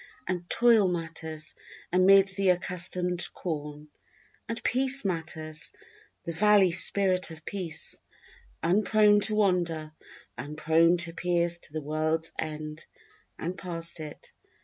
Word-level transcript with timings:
And 0.27 0.49
toil 0.49 0.87
matters, 0.87 1.53
amid 1.93 2.29
the 2.29 2.49
accustomed 2.49 3.23
corn, 3.33 3.89
And 4.49 4.63
peace 4.63 5.05
matters, 5.05 5.73
the 6.25 6.33
valley 6.33 6.71
spirit 6.71 7.29
of 7.29 7.45
peace, 7.45 8.01
unprone 8.63 9.21
to 9.25 9.35
wander, 9.35 9.91
Unprone 10.39 10.97
to 11.01 11.13
pierce 11.13 11.59
to 11.59 11.73
the 11.73 11.83
world's 11.83 12.31
end 12.39 12.83
and 13.37 13.55
past 13.55 13.99
it. 13.99 14.31